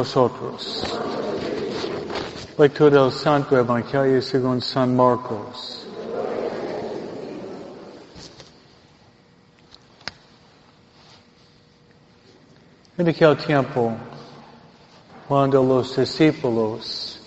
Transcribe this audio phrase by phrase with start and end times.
[0.00, 0.84] nosotros.
[2.56, 5.88] Lectura del Santo Evangelio según San Marcos.
[12.96, 13.92] En aquel tiempo,
[15.26, 17.20] cuando los discípulos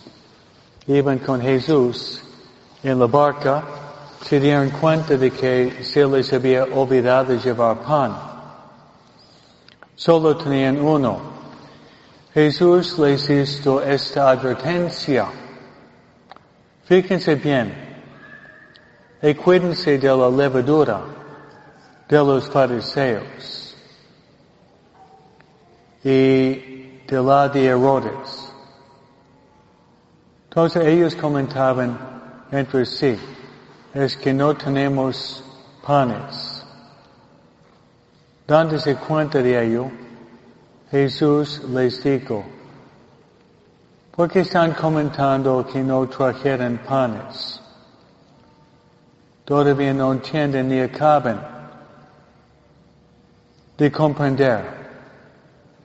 [0.87, 2.23] iban con Jesús
[2.83, 3.65] en la barca,
[4.23, 8.15] se dieron cuenta de que se les había olvidado llevar pan.
[9.93, 11.30] Solo tenían uno.
[12.33, 15.27] Jesús les hizo esta advertencia.
[16.85, 17.73] Fíjense bien
[19.21, 21.01] y cuídense de la levadura
[22.07, 23.75] de los fariseos
[26.03, 28.51] y de la de Herodes.
[30.49, 31.97] Entonces ellos comentaban
[32.51, 33.17] entre sí,
[33.93, 35.43] es que no tenemos
[35.85, 36.65] panes.
[38.47, 39.89] Dándose cuenta de ello,
[40.91, 42.43] Jesús les dijo,
[44.11, 47.61] ¿por qué están comentando que no trajeron panes?
[49.45, 51.41] Todavía no entienden ni acaban
[53.77, 54.81] de comprender.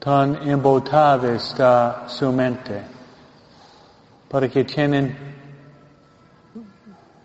[0.01, 2.83] Tan embotada está su mente
[4.29, 5.17] para que tienen,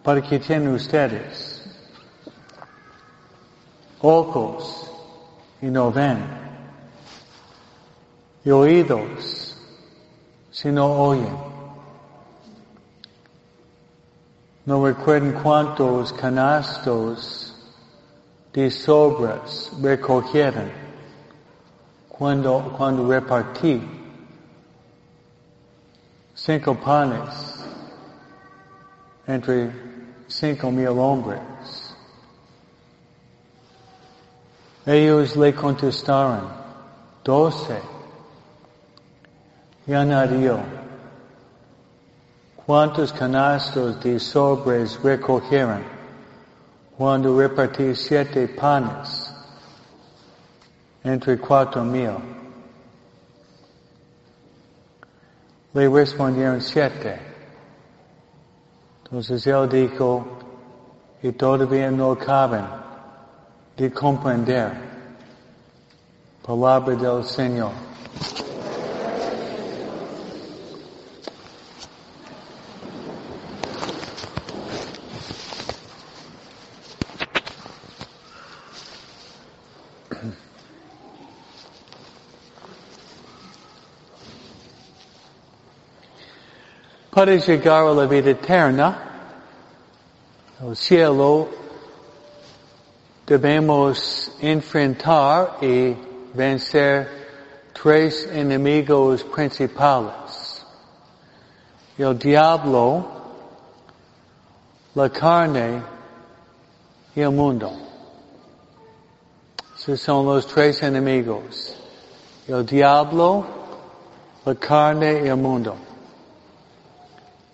[0.03, 1.63] para que tienen ustedes
[4.01, 4.91] ojos
[5.61, 6.40] y no ven
[8.43, 9.57] y oídos
[10.51, 11.51] si no oyen.
[14.65, 17.55] No recuerden cuántos canastos
[18.53, 20.71] de sobras recogieron
[22.09, 23.81] cuando, cuando repartí
[26.35, 27.65] cinco panes
[29.25, 29.71] entre
[30.27, 31.41] cinco mil hombres.
[34.85, 36.47] Ellos le contestaron,
[37.23, 37.90] doce
[39.93, 40.59] añadió,
[42.65, 45.83] ¿cuántos canastos de sobres recogieron
[46.97, 49.33] cuando repartí siete panes
[51.03, 52.11] entre cuatro mil?
[55.73, 57.19] Le respondieron siete.
[59.03, 60.25] Entonces él dijo,
[61.23, 62.65] y todavía no caben
[63.77, 64.71] de comprender.
[66.45, 67.71] Palabra del Señor.
[87.11, 88.97] Para llegar a la vida eterna,
[90.61, 91.49] al cielo,
[93.27, 95.93] debemos enfrentar y
[96.33, 97.09] vencer
[97.73, 100.65] tres enemigos principales.
[101.97, 103.05] El diablo,
[104.95, 105.83] la carne
[107.13, 107.73] y el mundo.
[109.75, 111.75] Esos son los tres enemigos.
[112.47, 113.45] El diablo,
[114.45, 115.90] la carne y el mundo.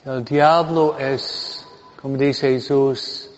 [0.07, 1.65] El diablo es,
[2.01, 3.29] como dice Jesús,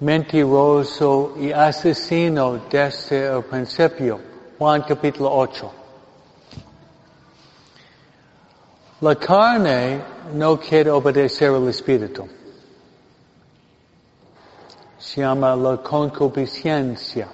[0.00, 4.18] mentiroso y asesino desde el principio.
[4.56, 5.70] Juan capítulo 8.
[9.02, 10.00] La carne
[10.32, 12.26] no quiere obedecer al Espíritu.
[14.98, 17.28] Se llama la concupiscencia.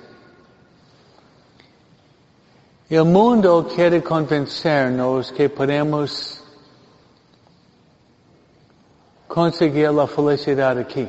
[2.90, 6.41] El mundo quiere convencernos que podemos
[9.32, 11.08] conseguir la felicidad aquí.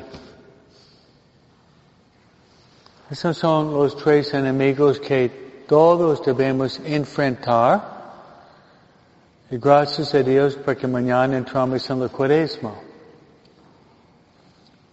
[3.10, 7.82] Esos son los tres enemigos que todos debemos enfrentar.
[9.50, 12.72] Y gracias a Dios porque mañana entramos en la cuaresma.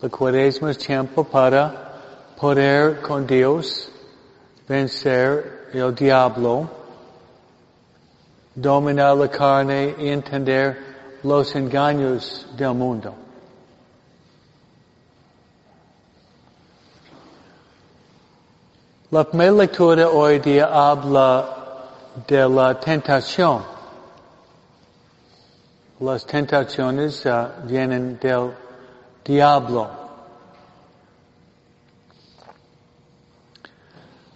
[0.01, 3.89] La cuaresma es tiempo para poder con Dios
[4.67, 6.69] vencer el diablo,
[8.53, 10.90] dominar la carne y entender
[11.23, 13.13] los engaños del mundo.
[19.11, 21.89] La primera lectura hoy día habla
[22.27, 23.61] de la tentación.
[25.99, 28.53] Las tentaciones uh, vienen del
[29.23, 29.89] diablo.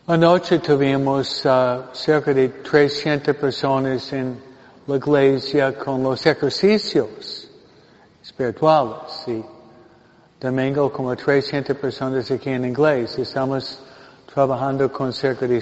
[0.08, 4.45] Anoche tuvimos uh, cerca de 300 personas en
[4.88, 7.50] la iglesia con los ejercicios
[8.22, 9.12] espirituales.
[9.26, 9.44] ¿sí?
[10.40, 13.18] Domingo como 300 personas aquí en inglés.
[13.18, 13.80] Estamos
[14.34, 15.62] trabajando con cerca de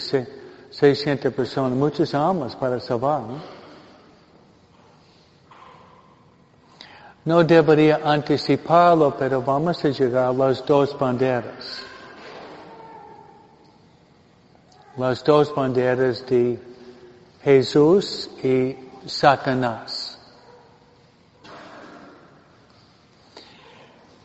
[0.69, 3.21] 600 personas, muchas almas para salvar.
[3.21, 3.63] ¿no?
[7.25, 11.83] no debería anticiparlo, pero vamos a llegar a las dos banderas.
[14.97, 16.59] Las dos banderas de
[17.41, 20.17] Jesús y Satanás.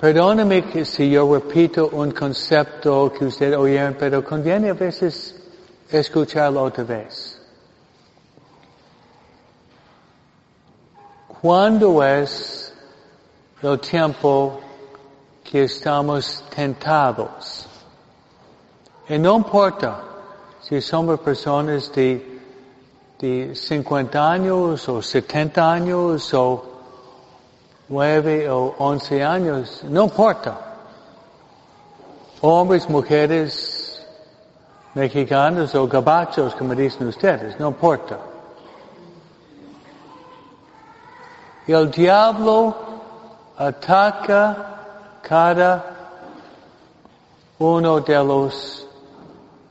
[0.01, 5.35] Perdóname si yo repito un concepto que usted oyeron, pero conviene a veces
[5.91, 7.41] escucharlo otra vez.
[11.41, 12.73] ¿Cuándo es
[13.61, 14.61] el tiempo
[15.43, 17.69] que estamos tentados?
[19.09, 20.03] Y no importa
[20.61, 22.28] si somos personas de,
[23.19, 26.65] de 50 años o 70 años o
[27.89, 30.57] 9 o 11 años, no importa.
[32.41, 34.07] Hombres, mujeres,
[34.95, 38.19] mexicanos o gabachos, como dicen ustedes, no importa.
[41.67, 42.75] El diablo
[43.57, 45.85] ataca cada
[47.59, 48.87] uno de los,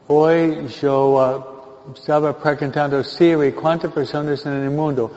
[0.08, 1.57] hoy yo
[1.94, 5.12] estaba preguntando Siri cuántas personas en el mundo,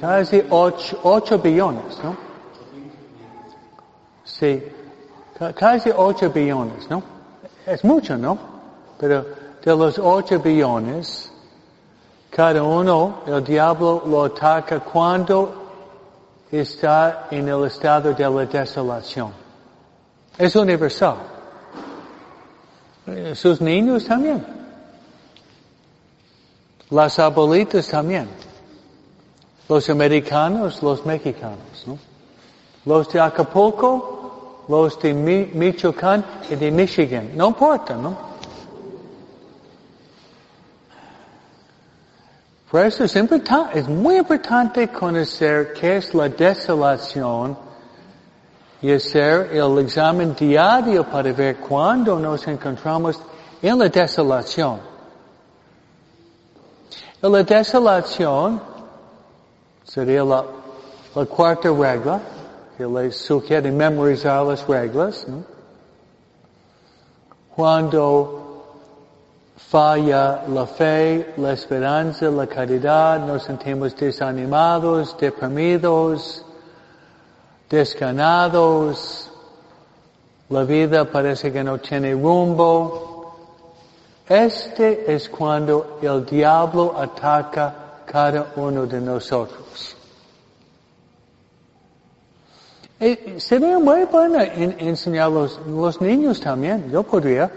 [0.00, 2.16] casi 8 billones, ¿no?
[4.24, 4.62] Sí,
[5.54, 7.02] casi 8 billones, ¿no?
[7.66, 8.38] Es mucho, ¿no?
[8.98, 9.24] Pero
[9.62, 11.32] de los 8 billones,
[12.30, 15.62] cada uno, el diablo lo ataca cuando
[16.50, 19.32] está en el estado de la desolación.
[20.36, 21.16] Es universal.
[23.34, 24.63] Sus niños también.
[26.90, 28.28] Las abuelitas también.
[29.68, 31.98] Los americanos, los mexicanos, ¿no?
[32.84, 37.30] Los de Acapulco, los de Michoacán y de Michigan.
[37.34, 38.34] No importa, ¿no?
[42.70, 47.56] Por eso es, importante, es muy importante conocer qué es la desolación
[48.82, 53.18] y hacer el examen diario para ver cuándo nos encontramos
[53.62, 54.93] en la desolación.
[57.26, 58.60] La desolación
[59.82, 60.44] sería la,
[61.24, 62.20] cuarta regla,
[62.76, 65.26] que les sugiere memorizar las reglas.
[67.56, 68.74] Cuando
[69.56, 76.44] falla la fe, la esperanza, la caridad, nos sentimos desanimados, deprimidos,
[77.70, 79.30] desganados,
[80.50, 83.13] la vida parece que no tiene rumbo.
[84.28, 89.96] Este es cuando el diablo ataca cada uno de nosotros.
[93.00, 96.90] Y sería muy bueno enseñar a los niños también.
[96.90, 97.50] Yo podría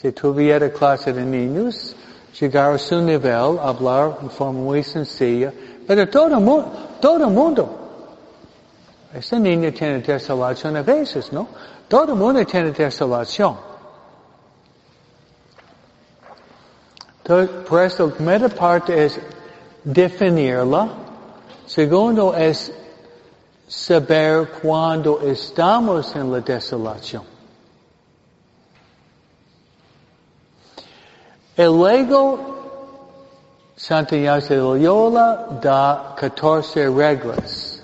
[0.00, 1.94] si tuviera clase de niños,
[2.38, 5.52] llegar a su nivel, hablar en forma muy sencilla,
[5.86, 7.68] pero todo mundo, todo mundo.
[9.12, 11.48] Ese niño tiene desolación a veces, ¿no?
[11.86, 13.69] Todo el mundo tiene desolación.
[17.30, 19.20] Por eso la primera parte es
[19.84, 20.88] definirla.
[21.66, 22.72] Segundo es
[23.68, 27.22] saber cuándo estamos en la desolación.
[31.56, 32.38] El luego,
[33.76, 37.76] Santa Ignacio de Loyola da 14 reglas.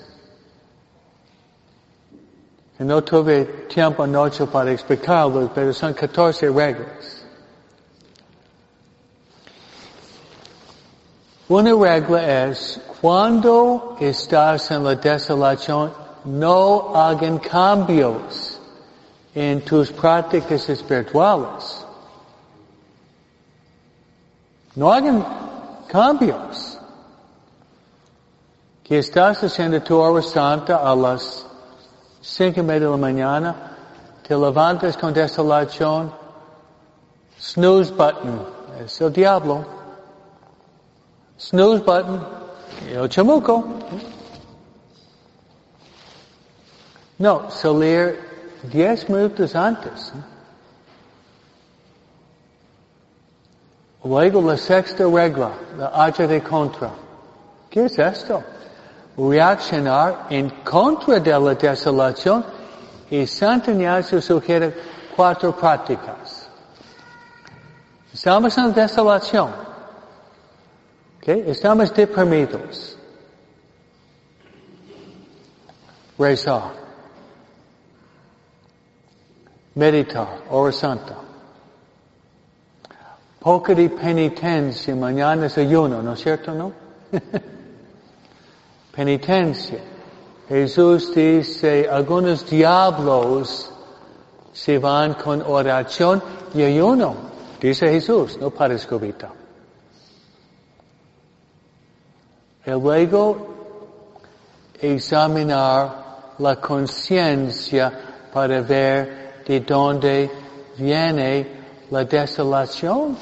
[2.78, 7.25] no tuve tiempo anoche para explicarlos, pero son 14 reglas.
[11.49, 15.93] Una regla es, cuando estás en la desolación,
[16.25, 18.59] no hagan cambios
[19.33, 21.87] en tus prácticas espirituales.
[24.75, 25.25] No hagan
[25.87, 26.79] cambios.
[28.83, 31.47] Que estás haciendo tu hora santa a las
[32.21, 33.76] cinco y media de la mañana,
[34.26, 36.12] te levantas con desolación,
[37.41, 38.47] snooze button,
[38.85, 39.75] es el diablo.
[41.38, 42.26] Snooze button,
[42.88, 43.64] el chamuco.
[47.19, 48.19] No, salir
[48.73, 50.12] diez minutos antes.
[54.05, 56.90] Luego la sexta regla, la H de contra.
[57.71, 58.43] ¿Qué es esto?
[59.16, 62.45] Reaccionar en contra de la desolación
[63.11, 64.75] y Santa Ignacio sugiere
[65.16, 66.49] cuatro prácticas.
[68.12, 69.75] Estamos en desolación.
[71.26, 72.97] Estamos deprimidos.
[76.18, 76.73] Rezar.
[79.75, 81.26] Meditar, hora santa
[83.47, 86.73] poco de penitencia, mañana es ayuno, ¿no es cierto, no?
[88.92, 89.78] penitencia.
[90.49, 93.71] Jesús dice, algunos diablos
[94.52, 96.21] se van con oración
[96.54, 97.14] y ayuno.
[97.61, 99.30] Dice Jesús, no para escobita.
[102.66, 103.46] Y luego
[104.80, 107.92] examinar la conciencia
[108.32, 110.30] para ver de dónde
[110.76, 111.46] viene
[111.90, 113.16] la desolación.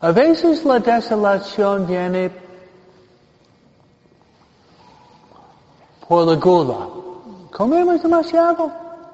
[0.00, 2.30] A veces la desolación viene
[6.06, 6.88] por la gula.
[7.50, 8.70] Comemos demasiado.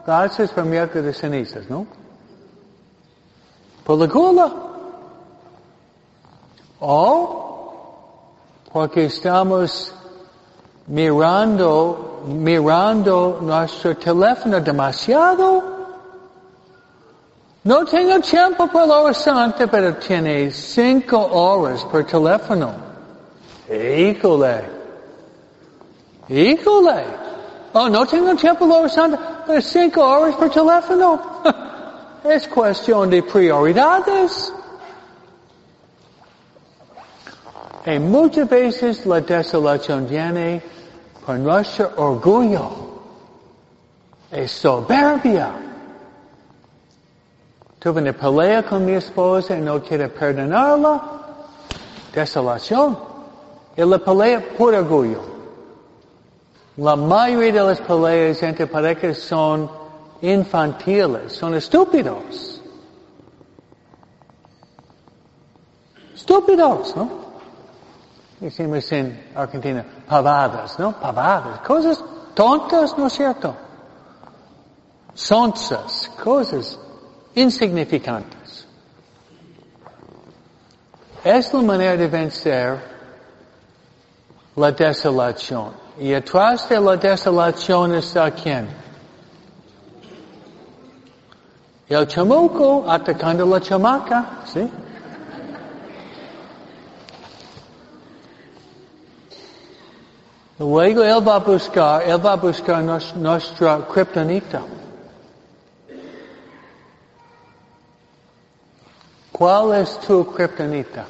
[0.07, 1.87] Gracias por miércoles de cenizas, ¿no?
[3.83, 4.74] Por la gula.
[6.87, 7.45] O
[8.71, 9.91] porque estamos
[10.87, 15.63] mirando, mirando nuestro teléfono demasiado.
[17.63, 22.75] No tengo tiempo por la hora pero tiene cinco horas por teléfono.
[23.71, 24.65] Híjole.
[26.29, 27.05] Híjole.
[27.73, 31.23] Oh, no tengo tiempo por la hora pero cinco horas por teléfono.
[32.25, 34.53] es cuestión de prioridades.
[37.87, 40.63] Y muchas veces la desolación viene
[41.25, 42.71] por nuestro orgullo.
[44.31, 45.53] Es soberbia.
[47.79, 51.03] Tuve una pelea con mi esposa y no quiere perdonarla.
[52.15, 52.97] Desolación.
[53.77, 55.21] Y la pelea por orgullo.
[56.79, 59.71] La mayoría de las peleas entre parejas son
[60.23, 62.63] infantiles, son estúpidos.
[66.15, 67.24] Estúpidos, ¿no?
[68.45, 70.93] Decimos en Argentina, pavadas, ¿no?
[71.01, 73.57] Pavadas, cosas tontas, ¿no es cierto?
[75.15, 76.79] Sonzas, cosas
[77.35, 78.67] insignificantes.
[81.25, 82.85] Es la manera de vencer
[84.57, 85.73] la desolación.
[85.99, 88.69] Y atrás de la desolación está quién?
[91.89, 94.71] El chamuco atacando la chamaca, ¿sí?
[100.59, 102.83] Luego él va a buscar, él va a buscar
[103.17, 104.63] nuestra kriptonita.
[109.33, 111.07] ¿Cuál es tu kriptonita?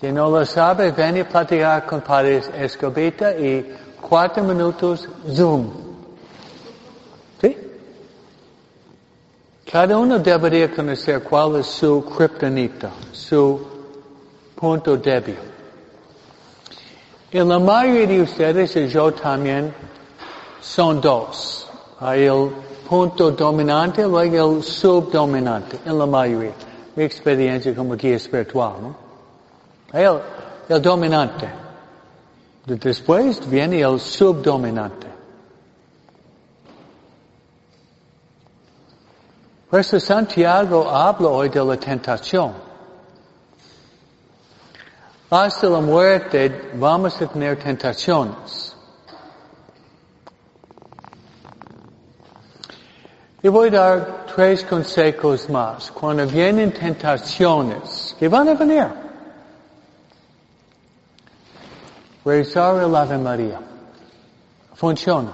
[0.00, 5.70] Si no lo sabe, ven y platicar con Padre Escobita y cuatro minutos Zoom.
[7.40, 7.56] ¿Sí?
[9.72, 13.60] Cada uno debería conocer cuál es su kriptonita, su
[14.54, 15.53] punto débil.
[17.34, 19.74] Y la mayoría de ustedes y yo también
[20.60, 21.68] son dos.
[21.98, 22.50] Hay el
[22.88, 26.52] punto dominante, luego el subdominante, en la mayoría.
[26.94, 28.96] Mi experiencia como guía espiritual, ¿no?
[29.92, 30.20] El,
[30.68, 31.48] el dominante.
[32.66, 35.08] Después viene el subdominante.
[39.68, 42.63] Por eso Santiago habla hoy de la tentación.
[45.30, 48.76] Hasta la muerte vamos a tener tentaciones.
[53.42, 55.90] Y voy a dar tres consejos más.
[55.90, 58.86] Cuando vienen tentaciones, que van a venir,
[62.24, 63.60] rezar el Ave María.
[64.74, 65.32] Funciona.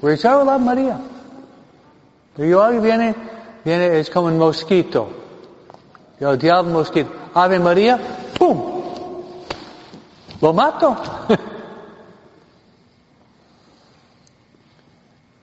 [0.00, 1.00] Rezar el Ave María.
[2.36, 3.14] Y alguien viene,
[3.64, 5.08] viene, es como un mosquito.
[6.20, 7.17] El diablo mosquito.
[7.42, 7.98] Ave María,
[8.38, 8.82] ¡pum!
[10.40, 10.96] Lo mato.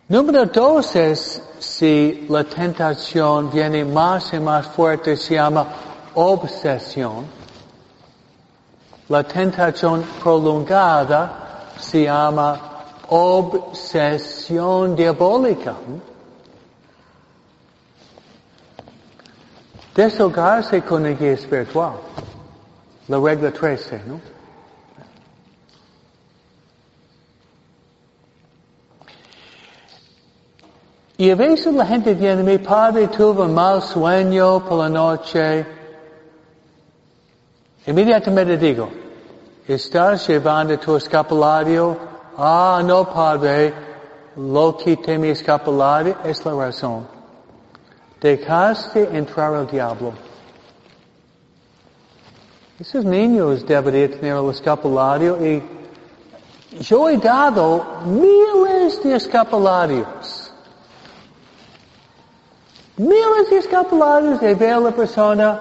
[0.08, 5.66] Número dos es si la tentación viene más y más fuerte, se llama
[6.14, 7.26] obsesión.
[9.10, 12.60] La tentación prolongada se llama
[13.10, 15.76] obsesión diabólica.
[19.96, 21.94] Deshogarse con el guía espiritual.
[23.08, 24.20] La regla 13, ¿no?
[31.18, 35.66] Y a veces la gente viene, mi padre tuvo mal sueño por la noche.
[37.88, 38.90] Inmediatamente digo,
[39.66, 41.98] ¿estás llevando tu escapulario?
[42.38, 43.74] Ah, no, padre,
[44.36, 47.15] lo quité mi escapulario, es la razón.
[48.26, 50.12] Dejaste entrar el diablo.
[52.80, 55.62] Esos niños deberían tener el escapulario y
[56.82, 60.52] yo he dado miles de escapularios.
[62.98, 65.60] Miles de escapularios de ver a la persona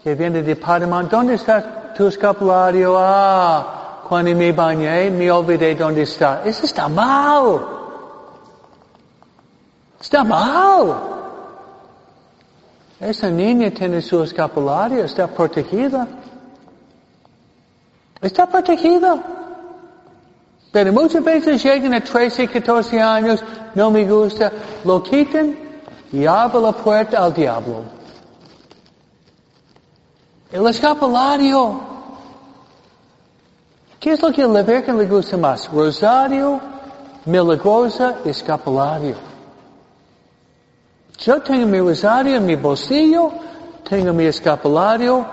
[0.00, 2.94] que viene de Padma, ¿dónde está tu escapulario?
[2.96, 6.40] Ah, cuando me bañé, me olvidé dónde está.
[6.44, 7.66] Eso está mal.
[10.00, 11.13] Está mal.
[13.00, 16.06] Esa niña tiene su escapulario, está protegida.
[18.20, 19.22] Está protegida.
[20.72, 24.50] Pero muchas veces llegan a 13, 14 años, no me gusta,
[24.84, 25.56] lo quitan
[26.10, 27.82] y abre la puerta al diablo.
[30.50, 31.80] El escapulario.
[33.98, 35.68] ¿Qué es lo que a la Virgen le gusta más?
[35.70, 36.60] Rosario,
[37.24, 39.33] milagrosa, escapulario.
[41.24, 43.32] Yo tengo mi rosario en mi bolsillo,
[43.88, 45.24] tengo mi escapulario,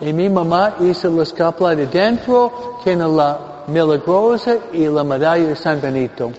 [0.00, 5.80] y mi mamá hizo el escapulario dentro, tiene la milagrosa y la medalla de San
[5.80, 6.30] Benito.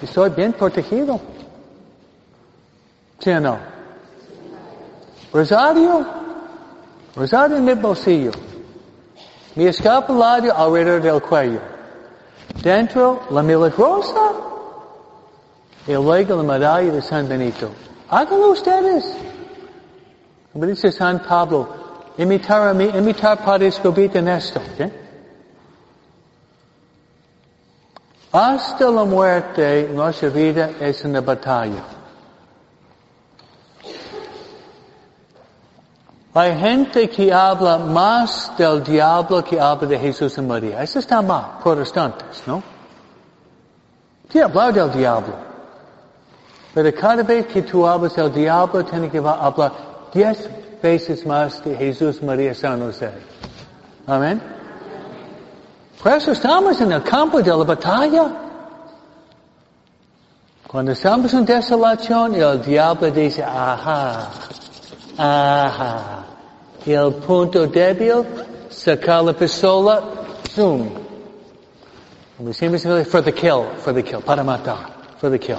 [0.00, 1.20] Estoy bien protegido.
[3.18, 3.58] ¿Sí o no?
[5.30, 6.06] Rosario,
[7.14, 8.30] rosario en mi bolsillo.
[9.56, 11.60] Mi escapulario alrededor del cuello.
[12.62, 14.49] Dentro, la milagrosa
[15.86, 17.70] y luego la medalla de San Benito.
[18.08, 19.04] Háganlo ustedes.
[20.52, 21.68] Como dice San Pablo,
[22.18, 24.60] imitar a mí, imitar Padre Escobita en esto.
[24.74, 24.92] ¿okay?
[28.32, 31.82] Hasta la muerte, nuestra vida es una batalla.
[36.32, 40.80] Hay gente que habla más del diablo que habla de Jesús y María.
[40.82, 42.62] Eso está mal, protestantes, ¿no?
[44.28, 45.49] Sí, hablar del diablo.
[46.74, 49.72] Pero cada vez que tú hablas del diablo, tienes que hablar
[50.12, 50.48] diez
[50.80, 53.10] veces más de Jesús, María, San José.
[54.06, 54.40] Amén.
[56.02, 58.32] Por eso estamos en el campo de la batalla.
[60.66, 64.30] Cuando estamos en desolación, el diablo dice, ajá,
[65.18, 66.24] ajá.
[66.86, 68.24] El punto débil,
[68.70, 70.02] sacar la pistola,
[70.48, 70.88] zoom.
[72.36, 74.78] Como decimos for the kill, for the kill, para matar,
[75.18, 75.58] for the kill.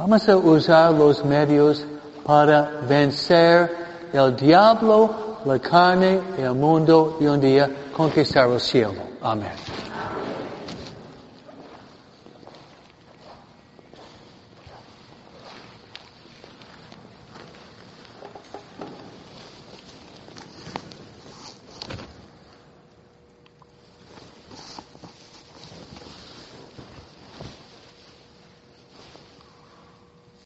[0.00, 1.84] Vamos a usar los medios
[2.24, 3.68] para vencer
[4.12, 9.02] el diablo, la carne, el mundo y un día conquistar el cielo.
[9.20, 9.50] Amén.